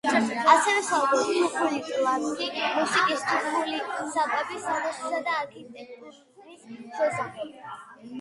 ასევე 0.51 0.77
საუბრობს 0.85 1.27
თურქული 1.33 1.81
„ტლანქი“ 1.89 2.47
მუსიკის, 2.77 3.25
თურქული 3.33 3.77
საკვების, 4.15 4.65
სამოსისა 4.69 5.21
და 5.29 5.37
არქიტექტურის 5.43 6.19
შესახებ. 7.01 7.53